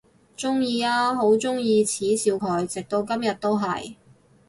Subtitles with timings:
[0.35, 3.97] 鍾意啊，好鍾意恥笑佢，直到今日都係！